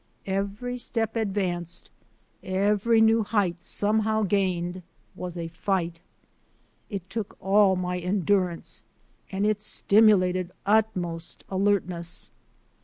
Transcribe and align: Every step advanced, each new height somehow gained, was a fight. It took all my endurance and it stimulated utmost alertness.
Every 0.25 0.79
step 0.79 1.15
advanced, 1.15 1.91
each 2.41 2.85
new 2.87 3.21
height 3.21 3.61
somehow 3.61 4.23
gained, 4.23 4.81
was 5.15 5.37
a 5.37 5.47
fight. 5.49 5.99
It 6.89 7.07
took 7.07 7.37
all 7.39 7.75
my 7.75 7.99
endurance 7.99 8.81
and 9.31 9.45
it 9.45 9.61
stimulated 9.61 10.49
utmost 10.65 11.43
alertness. 11.49 12.31